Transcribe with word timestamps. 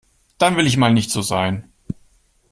Dann 0.39 0.57
will 0.57 0.65
ich 0.65 0.77
mal 0.77 0.91
nicht 0.91 1.11
so 1.11 1.21
sein. 1.21 1.71